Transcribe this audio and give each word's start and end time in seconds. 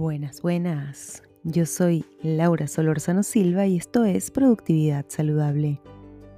Buenas, 0.00 0.40
buenas. 0.40 1.22
Yo 1.44 1.66
soy 1.66 2.06
Laura 2.22 2.68
Solorzano 2.68 3.22
Silva 3.22 3.66
y 3.66 3.76
esto 3.76 4.06
es 4.06 4.30
Productividad 4.30 5.04
Saludable. 5.08 5.78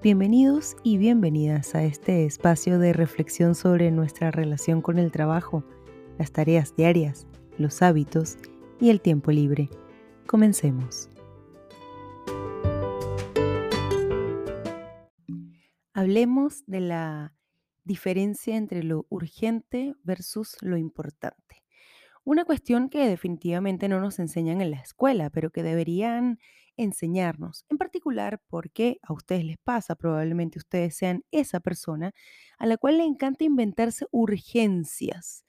Bienvenidos 0.02 0.74
y 0.82 0.98
bienvenidas 0.98 1.76
a 1.76 1.84
este 1.84 2.24
espacio 2.24 2.80
de 2.80 2.92
reflexión 2.92 3.54
sobre 3.54 3.92
nuestra 3.92 4.32
relación 4.32 4.82
con 4.82 4.98
el 4.98 5.12
trabajo, 5.12 5.62
las 6.18 6.32
tareas 6.32 6.74
diarias, 6.74 7.28
los 7.56 7.82
hábitos 7.82 8.36
y 8.80 8.90
el 8.90 9.00
tiempo 9.00 9.30
libre. 9.30 9.70
Comencemos. 10.26 11.08
Hablemos 15.92 16.64
de 16.66 16.80
la 16.80 17.36
diferencia 17.84 18.56
entre 18.56 18.82
lo 18.82 19.06
urgente 19.08 19.94
versus 20.02 20.56
lo 20.62 20.76
importante. 20.76 21.61
Una 22.24 22.44
cuestión 22.44 22.88
que 22.88 23.08
definitivamente 23.08 23.88
no 23.88 24.00
nos 24.00 24.20
enseñan 24.20 24.60
en 24.60 24.70
la 24.70 24.76
escuela, 24.78 25.28
pero 25.30 25.50
que 25.50 25.64
deberían 25.64 26.38
enseñarnos, 26.76 27.64
en 27.68 27.78
particular 27.78 28.40
porque 28.48 28.98
a 29.02 29.12
ustedes 29.12 29.44
les 29.44 29.58
pasa, 29.58 29.96
probablemente 29.96 30.58
ustedes 30.58 30.96
sean 30.96 31.24
esa 31.32 31.58
persona 31.60 32.12
a 32.58 32.66
la 32.66 32.76
cual 32.76 32.98
le 32.98 33.04
encanta 33.04 33.44
inventarse 33.44 34.06
urgencias 34.12 35.44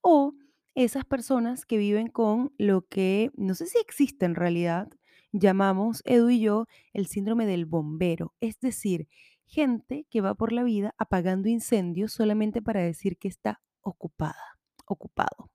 o 0.00 0.34
esas 0.76 1.04
personas 1.04 1.66
que 1.66 1.76
viven 1.76 2.08
con 2.08 2.54
lo 2.56 2.86
que, 2.86 3.30
no 3.34 3.54
sé 3.54 3.66
si 3.66 3.78
existe 3.78 4.24
en 4.24 4.36
realidad, 4.36 4.88
llamamos 5.32 6.02
Edu 6.06 6.30
y 6.30 6.40
yo 6.40 6.66
el 6.92 7.06
síndrome 7.06 7.46
del 7.46 7.66
bombero, 7.66 8.32
es 8.40 8.60
decir, 8.60 9.08
gente 9.46 10.06
que 10.08 10.20
va 10.20 10.34
por 10.34 10.52
la 10.52 10.62
vida 10.62 10.94
apagando 10.98 11.48
incendios 11.48 12.12
solamente 12.12 12.62
para 12.62 12.80
decir 12.80 13.18
que 13.18 13.28
está 13.28 13.60
ocupada, 13.82 14.58
ocupado 14.86 15.50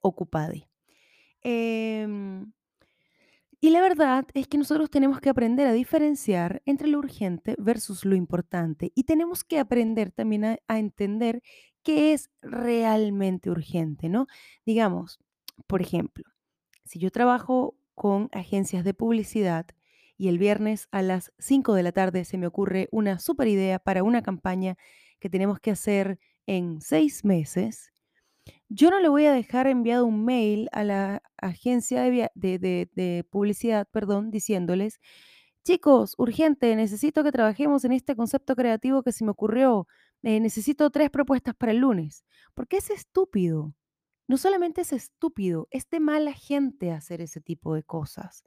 ocupade. 0.00 0.68
Em, 1.42 2.52
y 3.62 3.70
la 3.70 3.82
verdad 3.82 4.26
es 4.32 4.46
que 4.48 4.56
nosotros 4.56 4.90
tenemos 4.90 5.20
que 5.20 5.28
aprender 5.28 5.66
a 5.66 5.72
diferenciar 5.72 6.62
entre 6.64 6.88
lo 6.88 6.98
urgente 6.98 7.56
versus 7.58 8.04
lo 8.06 8.16
importante 8.16 8.90
y 8.94 9.04
tenemos 9.04 9.44
que 9.44 9.58
aprender 9.58 10.12
también 10.12 10.44
a, 10.44 10.78
entender 10.78 11.42
qué 11.82 12.14
es 12.14 12.30
realmente 12.40 13.50
urgente, 13.50 14.08
¿no? 14.08 14.26
Digamos, 14.64 15.18
por 15.66 15.82
ejemplo, 15.82 16.24
si 16.84 16.98
yo 16.98 17.10
trabajo 17.10 17.76
con 17.94 18.30
agencias 18.32 18.82
de 18.82 18.94
publicidad 18.94 19.66
y 20.16 20.28
el 20.28 20.38
viernes 20.38 20.88
a 20.90 21.02
las 21.02 21.32
5 21.38 21.74
de 21.74 21.82
la 21.82 21.92
tarde 21.92 22.24
se 22.24 22.38
me 22.38 22.46
ocurre 22.46 22.88
una 22.92 23.18
super 23.18 23.46
idea 23.46 23.78
para 23.78 24.02
una 24.02 24.22
campaña 24.22 24.76
que 25.18 25.28
tenemos 25.28 25.60
que 25.60 25.70
hacer 25.70 26.18
en 26.46 26.80
seis 26.80 27.24
meses, 27.26 27.92
yo 28.70 28.90
no 28.90 29.00
le 29.00 29.08
voy 29.08 29.26
a 29.26 29.32
dejar 29.32 29.66
enviado 29.66 30.06
un 30.06 30.24
mail 30.24 30.68
a 30.72 30.84
la 30.84 31.22
agencia 31.38 32.02
de, 32.04 33.26
publicidad, 33.30 33.88
perdón, 33.90 34.30
diciéndoles, 34.30 35.00
chicos, 35.64 36.14
urgente, 36.18 36.76
necesito 36.76 37.24
que 37.24 37.32
trabajemos 37.32 37.84
en 37.84 37.92
este 37.92 38.14
concepto 38.14 38.54
creativo 38.54 39.02
que 39.02 39.12
se 39.12 39.24
me 39.24 39.32
ocurrió. 39.32 39.88
Eh, 40.22 40.38
necesito 40.40 40.90
tres 40.90 41.10
propuestas 41.10 41.54
para 41.56 41.72
el 41.72 41.78
lunes. 41.78 42.24
Porque 42.54 42.76
es 42.76 42.90
estúpido. 42.90 43.74
No 44.28 44.36
solamente 44.36 44.82
es 44.82 44.92
estúpido, 44.92 45.66
es 45.72 45.90
de 45.90 45.98
mala 45.98 46.32
gente 46.32 46.92
hacer 46.92 47.20
ese 47.20 47.40
tipo 47.40 47.74
de 47.74 47.82
cosas. 47.82 48.44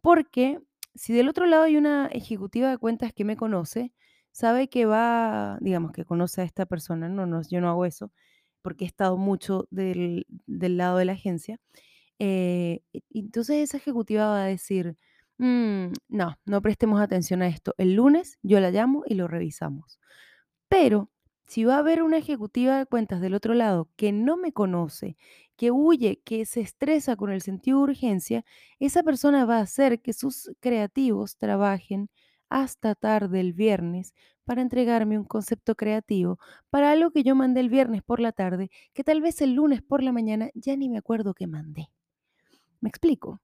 Porque 0.00 0.60
si 0.94 1.12
del 1.12 1.28
otro 1.28 1.46
lado 1.46 1.64
hay 1.64 1.76
una 1.76 2.06
ejecutiva 2.08 2.70
de 2.70 2.78
cuentas 2.78 3.12
que 3.12 3.24
me 3.24 3.36
conoce, 3.36 3.92
sabe 4.32 4.68
que 4.68 4.86
va, 4.86 5.58
digamos 5.60 5.92
que 5.92 6.04
conoce 6.04 6.40
a 6.40 6.44
esta 6.44 6.66
persona, 6.66 7.08
no, 7.08 7.26
no 7.26 7.42
yo 7.42 7.60
no 7.60 7.68
hago 7.70 7.86
eso, 7.86 8.12
porque 8.62 8.84
he 8.84 8.88
estado 8.88 9.16
mucho 9.16 9.66
del, 9.70 10.26
lado 10.46 10.98
de 10.98 11.04
la 11.04 11.12
agencia. 11.12 11.58
Eh, 12.18 12.82
entonces 13.10 13.58
esa 13.58 13.78
ejecutiva 13.78 14.26
va 14.26 14.44
a 14.44 14.46
decir, 14.46 14.96
mm, 15.38 15.92
no, 16.08 16.38
no 16.44 16.62
prestemos 16.62 17.00
atención 17.00 17.42
a 17.42 17.48
esto. 17.48 17.74
El 17.78 17.94
lunes 17.94 18.38
yo 18.42 18.60
la 18.60 18.70
llamo 18.70 19.02
y 19.06 19.14
lo 19.14 19.28
revisamos. 19.28 19.98
Pero 20.68 21.10
si 21.46 21.64
va 21.64 21.76
a 21.76 21.78
haber 21.80 22.02
una 22.02 22.18
ejecutiva 22.18 22.78
de 22.78 22.86
cuentas 22.86 23.20
del 23.20 23.34
otro 23.34 23.54
lado 23.54 23.88
que 23.96 24.12
no 24.12 24.36
me 24.36 24.52
conoce, 24.52 25.16
que 25.56 25.70
huye, 25.70 26.20
que 26.24 26.46
se 26.46 26.60
estresa 26.60 27.16
con 27.16 27.32
el 27.32 27.42
sentido 27.42 27.78
de 27.78 27.84
urgencia, 27.84 28.44
esa 28.78 29.02
persona 29.02 29.44
va 29.44 29.58
a 29.58 29.62
hacer 29.62 30.00
que 30.00 30.12
sus 30.12 30.52
creativos 30.60 31.36
trabajen 31.36 32.08
hasta 32.50 32.94
tarde 32.94 33.40
el 33.40 33.52
viernes 33.54 34.14
para 34.44 34.62
entregarme 34.62 35.18
un 35.18 35.24
concepto 35.24 35.74
creativo 35.76 36.38
para 36.70 36.90
algo 36.92 37.10
que 37.12 37.22
yo 37.22 37.34
mandé 37.36 37.60
el 37.60 37.70
viernes 37.70 38.02
por 38.02 38.20
la 38.20 38.32
tarde, 38.32 38.70
que 38.94 39.04
tal 39.04 39.20
vez 39.22 39.40
el 39.42 39.54
lunes 39.54 39.82
por 39.82 40.02
la 40.02 40.12
mañana 40.12 40.50
ya 40.54 40.76
ni 40.76 40.88
me 40.88 40.98
acuerdo 40.98 41.34
que 41.34 41.46
mandé. 41.46 41.88
¿Me 42.80 42.88
explico? 42.88 43.40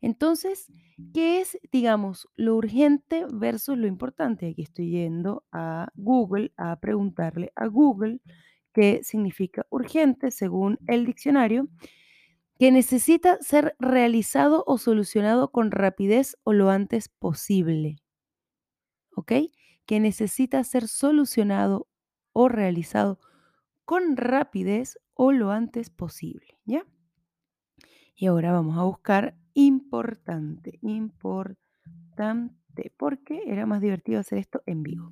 Entonces, 0.00 0.68
¿qué 1.14 1.40
es, 1.40 1.58
digamos, 1.72 2.28
lo 2.36 2.56
urgente 2.56 3.26
versus 3.32 3.78
lo 3.78 3.86
importante? 3.86 4.48
Aquí 4.48 4.62
estoy 4.62 4.90
yendo 4.90 5.44
a 5.52 5.88
Google 5.96 6.52
a 6.56 6.76
preguntarle 6.80 7.52
a 7.56 7.66
Google 7.66 8.20
qué 8.72 9.02
significa 9.04 9.66
urgente 9.70 10.30
según 10.30 10.78
el 10.86 11.06
diccionario, 11.06 11.68
que 12.58 12.72
necesita 12.72 13.38
ser 13.40 13.76
realizado 13.78 14.64
o 14.66 14.78
solucionado 14.78 15.50
con 15.52 15.70
rapidez 15.70 16.36
o 16.44 16.52
lo 16.52 16.70
antes 16.70 17.08
posible. 17.08 17.96
¿Ok? 19.16 19.32
Que 19.86 19.98
necesita 19.98 20.62
ser 20.62 20.86
solucionado 20.86 21.88
o 22.32 22.48
realizado 22.48 23.18
con 23.84 24.16
rapidez 24.16 24.98
o 25.14 25.32
lo 25.32 25.50
antes 25.50 25.90
posible, 25.90 26.58
¿ya? 26.64 26.84
Y 28.14 28.26
ahora 28.26 28.52
vamos 28.52 28.78
a 28.78 28.82
buscar 28.82 29.36
importante, 29.54 30.78
importante, 30.82 31.56
porque 32.96 33.42
era 33.46 33.66
más 33.66 33.80
divertido 33.80 34.20
hacer 34.20 34.38
esto 34.38 34.62
en 34.66 34.82
vivo. 34.82 35.10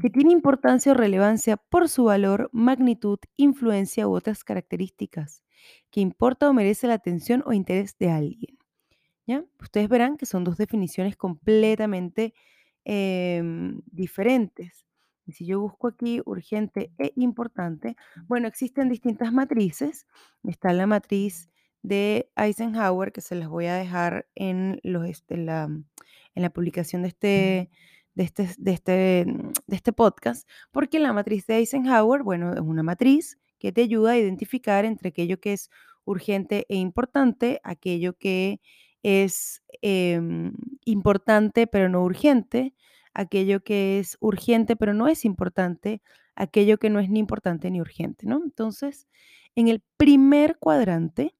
Que 0.00 0.08
tiene 0.08 0.32
importancia 0.32 0.92
o 0.92 0.94
relevancia 0.94 1.56
por 1.56 1.88
su 1.88 2.04
valor, 2.04 2.48
magnitud, 2.52 3.18
influencia 3.36 4.08
u 4.08 4.14
otras 4.14 4.44
características. 4.44 5.42
Que 5.90 6.00
importa 6.00 6.48
o 6.48 6.54
merece 6.54 6.86
la 6.86 6.94
atención 6.94 7.42
o 7.46 7.52
interés 7.52 7.96
de 7.98 8.10
alguien. 8.10 8.58
¿Ya? 9.26 9.44
Ustedes 9.60 9.88
verán 9.88 10.16
que 10.16 10.26
son 10.26 10.44
dos 10.44 10.56
definiciones 10.56 11.16
completamente 11.16 12.34
Em, 12.84 13.80
diferentes. 13.86 14.84
Y 15.24 15.32
si 15.32 15.46
yo 15.46 15.60
busco 15.60 15.86
aquí 15.86 16.20
urgente 16.24 16.92
e 16.98 17.12
importante, 17.16 17.96
bueno, 18.26 18.48
existen 18.48 18.88
distintas 18.88 19.32
matrices. 19.32 20.06
Está 20.42 20.72
la 20.72 20.86
matriz 20.86 21.48
de 21.82 22.30
Eisenhower, 22.36 23.12
que 23.12 23.20
se 23.20 23.36
las 23.36 23.48
voy 23.48 23.66
a 23.66 23.74
dejar 23.74 24.26
en, 24.34 24.80
los, 24.82 25.06
este, 25.06 25.36
la, 25.36 25.64
en 25.64 26.42
la 26.42 26.50
publicación 26.50 27.02
de 27.02 27.08
este, 27.08 27.70
de 28.14 28.24
este, 28.24 28.48
de, 28.58 28.72
este, 28.72 28.92
de 29.66 29.76
este 29.76 29.92
podcast, 29.92 30.48
porque 30.72 30.98
la 30.98 31.12
matriz 31.12 31.46
de 31.46 31.58
Eisenhower, 31.58 32.22
bueno, 32.22 32.52
es 32.52 32.60
una 32.60 32.82
matriz 32.82 33.38
que 33.58 33.72
te 33.72 33.82
ayuda 33.82 34.12
a 34.12 34.18
identificar 34.18 34.84
entre 34.84 35.10
aquello 35.10 35.40
que 35.40 35.52
es 35.52 35.70
urgente 36.04 36.66
e 36.68 36.76
importante, 36.76 37.60
aquello 37.62 38.16
que 38.18 38.60
es 39.02 39.62
em, 39.82 40.52
importante 40.84 41.66
pero 41.66 41.88
no 41.88 42.02
urgente, 42.04 42.74
aquello 43.14 43.62
que 43.64 43.98
es 43.98 44.16
urgente 44.20 44.76
pero 44.76 44.94
no 44.94 45.08
es 45.08 45.24
importante, 45.24 46.02
aquello 46.36 46.78
que 46.78 46.90
no 46.90 47.00
es 47.00 47.10
ni 47.10 47.18
importante 47.20 47.70
ni 47.70 47.80
urgente, 47.80 48.26
¿no? 48.26 48.42
Entonces, 48.44 49.08
en 49.54 49.68
el 49.68 49.82
primer 49.96 50.58
cuadrante, 50.58 51.34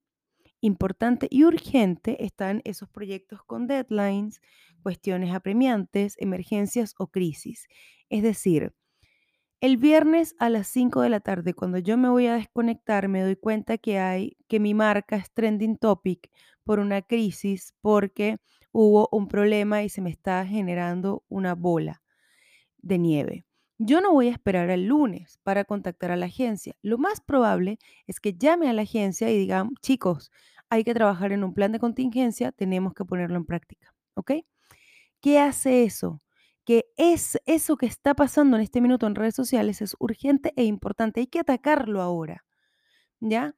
importante 0.60 1.26
y 1.30 1.44
urgente, 1.44 2.24
están 2.24 2.62
esos 2.64 2.88
proyectos 2.88 3.42
con 3.44 3.66
deadlines, 3.66 4.40
cuestiones 4.82 5.34
apremiantes, 5.34 6.16
emergencias 6.18 6.94
o 6.98 7.08
crisis. 7.08 7.68
Es 8.10 8.22
decir, 8.22 8.74
el 9.62 9.76
viernes 9.76 10.34
a 10.40 10.50
las 10.50 10.66
5 10.66 11.02
de 11.02 11.08
la 11.08 11.20
tarde, 11.20 11.54
cuando 11.54 11.78
yo 11.78 11.96
me 11.96 12.08
voy 12.08 12.26
a 12.26 12.34
desconectar, 12.34 13.06
me 13.06 13.22
doy 13.22 13.36
cuenta 13.36 13.78
que 13.78 14.00
hay 14.00 14.36
que 14.48 14.58
mi 14.58 14.74
marca 14.74 15.14
es 15.14 15.30
trending 15.32 15.76
topic 15.76 16.30
por 16.64 16.80
una 16.80 17.00
crisis 17.00 17.72
porque 17.80 18.38
hubo 18.72 19.08
un 19.12 19.28
problema 19.28 19.84
y 19.84 19.88
se 19.88 20.00
me 20.00 20.10
está 20.10 20.44
generando 20.44 21.24
una 21.28 21.54
bola 21.54 22.02
de 22.78 22.98
nieve. 22.98 23.44
Yo 23.78 24.00
no 24.00 24.12
voy 24.12 24.28
a 24.28 24.32
esperar 24.32 24.68
al 24.68 24.86
lunes 24.86 25.38
para 25.44 25.64
contactar 25.64 26.10
a 26.10 26.16
la 26.16 26.26
agencia. 26.26 26.74
Lo 26.82 26.98
más 26.98 27.20
probable 27.20 27.78
es 28.08 28.18
que 28.18 28.34
llame 28.34 28.68
a 28.68 28.72
la 28.72 28.82
agencia 28.82 29.30
y 29.30 29.38
diga, 29.38 29.68
chicos, 29.80 30.32
hay 30.70 30.82
que 30.82 30.94
trabajar 30.94 31.30
en 31.30 31.44
un 31.44 31.54
plan 31.54 31.70
de 31.70 31.78
contingencia, 31.78 32.50
tenemos 32.50 32.94
que 32.94 33.04
ponerlo 33.04 33.36
en 33.36 33.44
práctica. 33.44 33.94
¿Ok? 34.14 34.32
¿Qué 35.20 35.38
hace 35.38 35.84
eso? 35.84 36.20
Que 36.64 36.86
es 36.96 37.38
eso 37.46 37.76
que 37.76 37.86
está 37.86 38.14
pasando 38.14 38.56
en 38.56 38.62
este 38.62 38.80
minuto 38.80 39.06
en 39.06 39.14
redes 39.14 39.34
sociales 39.34 39.82
es 39.82 39.96
urgente 39.98 40.52
e 40.56 40.64
importante, 40.64 41.20
hay 41.20 41.26
que 41.26 41.40
atacarlo 41.40 42.02
ahora, 42.02 42.44
¿ya? 43.20 43.56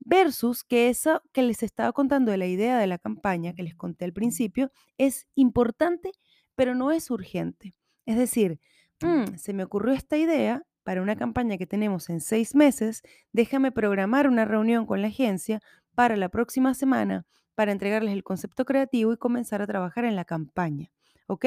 Versus 0.00 0.64
que 0.64 0.88
eso 0.88 1.22
que 1.32 1.42
les 1.42 1.62
estaba 1.62 1.92
contando 1.92 2.32
de 2.32 2.38
la 2.38 2.46
idea 2.46 2.78
de 2.78 2.86
la 2.86 2.98
campaña 2.98 3.54
que 3.54 3.62
les 3.62 3.74
conté 3.76 4.04
al 4.04 4.12
principio 4.12 4.70
es 4.98 5.26
importante, 5.34 6.12
pero 6.56 6.74
no 6.74 6.92
es 6.92 7.10
urgente. 7.10 7.74
Es 8.06 8.16
decir, 8.18 8.60
mm, 9.00 9.36
se 9.36 9.52
me 9.52 9.64
ocurrió 9.64 9.94
esta 9.94 10.16
idea 10.16 10.64
para 10.82 11.02
una 11.02 11.16
campaña 11.16 11.58
que 11.58 11.66
tenemos 11.66 12.10
en 12.10 12.20
seis 12.20 12.54
meses, 12.54 13.02
déjame 13.32 13.72
programar 13.72 14.28
una 14.28 14.44
reunión 14.44 14.86
con 14.86 15.00
la 15.02 15.08
agencia 15.08 15.60
para 15.94 16.16
la 16.16 16.28
próxima 16.28 16.74
semana 16.74 17.26
para 17.54 17.72
entregarles 17.72 18.12
el 18.14 18.24
concepto 18.24 18.64
creativo 18.64 19.12
y 19.12 19.18
comenzar 19.18 19.62
a 19.62 19.66
trabajar 19.66 20.04
en 20.04 20.16
la 20.16 20.24
campaña, 20.24 20.90
¿ok? 21.28 21.46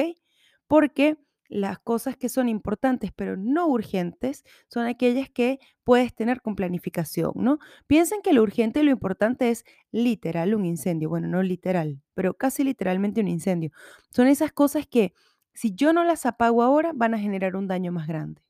Porque 0.68 1.16
las 1.48 1.78
cosas 1.78 2.16
que 2.16 2.28
son 2.28 2.48
importantes 2.48 3.12
pero 3.14 3.36
no 3.36 3.68
urgentes 3.68 4.44
son 4.68 4.86
aquellas 4.86 5.30
que 5.30 5.60
puedes 5.84 6.14
tener 6.14 6.42
con 6.42 6.56
planificación, 6.56 7.32
¿no? 7.36 7.58
Piensen 7.86 8.20
que 8.22 8.32
lo 8.32 8.42
urgente 8.42 8.80
y 8.80 8.82
lo 8.82 8.90
importante 8.90 9.50
es 9.50 9.64
literal 9.92 10.54
un 10.54 10.64
incendio. 10.66 11.08
Bueno, 11.08 11.28
no 11.28 11.42
literal, 11.42 12.02
pero 12.14 12.34
casi 12.34 12.64
literalmente 12.64 13.20
un 13.20 13.28
incendio. 13.28 13.70
Son 14.10 14.26
esas 14.26 14.52
cosas 14.52 14.86
que 14.86 15.12
si 15.54 15.74
yo 15.74 15.92
no 15.92 16.04
las 16.04 16.26
apago 16.26 16.62
ahora 16.62 16.92
van 16.94 17.14
a 17.14 17.18
generar 17.18 17.56
un 17.56 17.68
daño 17.68 17.92
más 17.92 18.08
grande, 18.08 18.42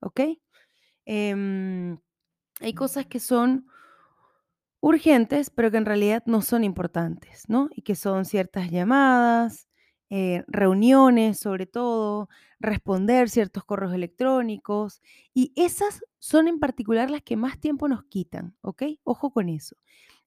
¿ok? 0.00 0.20
Em, 1.06 1.98
hay 2.60 2.74
cosas 2.74 3.06
que 3.06 3.20
son 3.20 3.66
urgentes, 4.80 5.50
pero 5.50 5.70
que 5.70 5.78
en 5.78 5.86
realidad 5.86 6.22
no 6.26 6.42
son 6.42 6.64
importantes, 6.64 7.48
¿no? 7.48 7.68
Y 7.74 7.82
que 7.82 7.94
son 7.94 8.24
ciertas 8.24 8.70
llamadas, 8.70 9.68
eh, 10.10 10.44
reuniones 10.48 11.38
sobre 11.38 11.66
todo, 11.66 12.28
responder 12.60 13.28
ciertos 13.30 13.64
correos 13.64 13.94
electrónicos, 13.94 15.02
y 15.34 15.52
esas 15.56 16.02
son 16.18 16.48
en 16.48 16.58
particular 16.60 17.10
las 17.10 17.22
que 17.22 17.36
más 17.36 17.58
tiempo 17.60 17.88
nos 17.88 18.04
quitan, 18.04 18.56
¿ok? 18.62 18.82
Ojo 19.04 19.32
con 19.32 19.48
eso. 19.48 19.76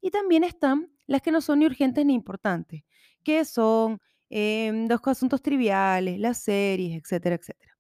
Y 0.02 0.12
también 0.12 0.44
están 0.44 0.92
las 1.08 1.22
que 1.22 1.32
no 1.32 1.42
son 1.42 1.60
ni 1.60 1.66
urgentes 1.66 2.06
ni 2.06 2.14
importantes, 2.14 2.84
que 3.24 3.46
son 3.46 4.00
em, 4.30 4.88
los 4.88 5.00
asuntos 5.06 5.42
triviales, 5.42 6.20
las 6.20 6.40
series, 6.40 7.02
etcétera, 7.02 7.36
etcétera. 7.36 7.78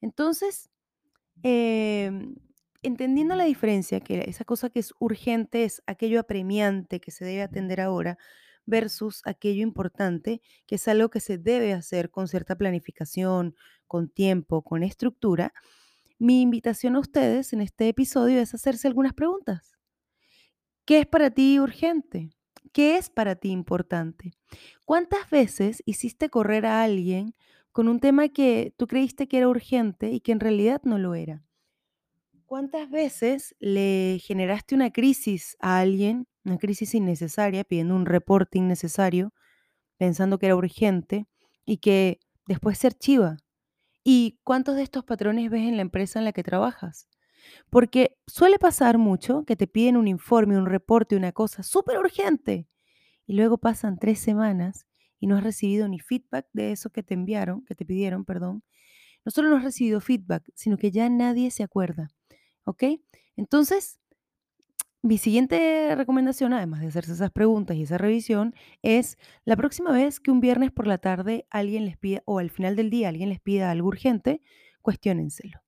Entonces, 0.00 0.70
em, 1.42 2.36
entendiendo 2.82 3.36
la 3.36 3.44
diferencia, 3.44 4.00
que 4.00 4.24
esa 4.28 4.44
cosa 4.44 4.70
que 4.70 4.80
es 4.80 4.94
urgente 5.00 5.64
es 5.64 5.82
aquello 5.86 6.20
apremiante 6.20 7.00
que 7.00 7.10
se 7.12 7.24
debe 7.24 7.42
atender 7.42 7.80
ahora, 7.80 8.18
versus 8.68 9.22
aquello 9.24 9.62
importante, 9.62 10.40
que 10.66 10.76
es 10.76 10.86
algo 10.88 11.08
que 11.08 11.20
se 11.20 11.38
debe 11.38 11.72
hacer 11.72 12.10
con 12.10 12.28
cierta 12.28 12.56
planificación, 12.56 13.56
con 13.86 14.08
tiempo, 14.08 14.62
con 14.62 14.82
estructura, 14.82 15.52
mi 16.18 16.42
invitación 16.42 16.96
a 16.96 16.98
ustedes 16.98 17.52
en 17.52 17.60
este 17.60 17.88
episodio 17.88 18.40
es 18.40 18.52
hacerse 18.52 18.88
algunas 18.88 19.14
preguntas. 19.14 19.78
¿Qué 20.84 20.98
es 20.98 21.06
para 21.06 21.30
ti 21.30 21.60
urgente? 21.60 22.30
¿Qué 22.72 22.96
es 22.96 23.08
para 23.08 23.36
ti 23.36 23.50
importante? 23.50 24.32
¿Cuántas 24.84 25.30
veces 25.30 25.82
hiciste 25.86 26.28
correr 26.28 26.66
a 26.66 26.82
alguien 26.82 27.34
con 27.70 27.88
un 27.88 28.00
tema 28.00 28.28
que 28.28 28.74
tú 28.76 28.88
creíste 28.88 29.28
que 29.28 29.38
era 29.38 29.48
urgente 29.48 30.10
y 30.10 30.20
que 30.20 30.32
en 30.32 30.40
realidad 30.40 30.80
no 30.82 30.98
lo 30.98 31.14
era? 31.14 31.44
¿Cuántas 32.46 32.90
veces 32.90 33.54
le 33.60 34.18
generaste 34.20 34.74
una 34.74 34.90
crisis 34.90 35.56
a 35.60 35.78
alguien, 35.78 36.26
una 36.48 36.58
crisis 36.58 36.94
innecesaria, 36.94 37.64
pidiendo 37.64 37.94
un 37.94 38.06
reporte 38.06 38.58
innecesario, 38.58 39.32
pensando 39.98 40.38
que 40.38 40.46
era 40.46 40.56
urgente 40.56 41.26
y 41.64 41.78
que 41.78 42.20
después 42.46 42.78
se 42.78 42.88
archiva? 42.88 43.36
¿Y 44.04 44.38
cuántos 44.44 44.76
de 44.76 44.82
estos 44.82 45.04
patrones 45.04 45.50
ves 45.50 45.62
en 45.62 45.76
la 45.76 45.82
empresa 45.82 46.18
en 46.18 46.24
la 46.24 46.32
que 46.32 46.42
trabajas? 46.42 47.08
Porque 47.70 48.16
suele 48.26 48.58
pasar 48.58 48.98
mucho 48.98 49.44
que 49.44 49.56
te 49.56 49.66
piden 49.66 49.96
un 49.96 50.08
informe, 50.08 50.58
un 50.58 50.66
reporte, 50.66 51.16
una 51.16 51.32
cosa 51.32 51.62
súper 51.62 51.98
urgente 51.98 52.66
y 53.26 53.34
luego 53.34 53.58
pasan 53.58 53.98
tres 53.98 54.18
semanas 54.18 54.86
y 55.20 55.26
no 55.26 55.36
has 55.36 55.42
recibido 55.42 55.88
ni 55.88 55.98
feedback 55.98 56.46
de 56.52 56.72
eso 56.72 56.90
que 56.90 57.02
te 57.02 57.14
enviaron, 57.14 57.64
que 57.64 57.74
te 57.74 57.84
pidieron, 57.84 58.24
perdón. 58.24 58.62
No 59.24 59.30
solo 59.30 59.50
no 59.50 59.56
has 59.56 59.64
recibido 59.64 60.00
feedback, 60.00 60.50
sino 60.54 60.78
que 60.78 60.90
ya 60.90 61.08
nadie 61.10 61.50
se 61.50 61.62
acuerda. 61.62 62.08
¿Ok? 62.64 62.84
Entonces, 63.36 63.98
mi 65.02 65.18
siguiente 65.18 65.94
recomendación, 65.94 66.52
además 66.52 66.80
de 66.80 66.88
hacerse 66.88 67.12
esas 67.12 67.30
preguntas 67.30 67.76
y 67.76 67.82
esa 67.82 67.98
revisión, 67.98 68.54
es 68.82 69.16
la 69.44 69.56
próxima 69.56 69.92
vez 69.92 70.20
que 70.20 70.30
un 70.30 70.40
viernes 70.40 70.72
por 70.72 70.86
la 70.86 70.98
tarde 70.98 71.46
alguien 71.50 71.84
les 71.84 71.96
pida, 71.96 72.22
o 72.24 72.38
al 72.38 72.50
final 72.50 72.74
del 72.76 72.90
día 72.90 73.08
alguien 73.08 73.28
les 73.28 73.40
pida 73.40 73.70
algo 73.70 73.88
urgente, 73.88 74.42
cuestiónenselo. 74.82 75.60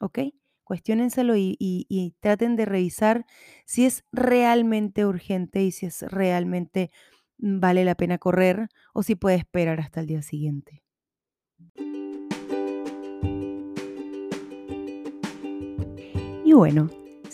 ¿Ok? 0.00 0.20
Cuestiónenselo 0.62 1.36
y, 1.36 1.56
y 1.58 2.14
traten 2.20 2.56
de 2.56 2.64
revisar 2.64 3.26
si 3.64 3.86
es 3.86 4.04
realmente 4.12 5.06
urgente 5.06 5.62
y 5.62 5.70
si 5.70 5.86
es 5.86 6.02
realmente 6.02 6.90
vale 7.38 7.84
la 7.84 7.94
pena 7.94 8.18
correr 8.18 8.68
o 8.92 9.02
si 9.02 9.14
puede 9.14 9.36
esperar 9.36 9.80
hasta 9.80 10.00
el 10.00 10.06
día 10.06 10.22
siguiente. 10.22 10.82
Y 16.44 16.52
bueno, 16.52 16.88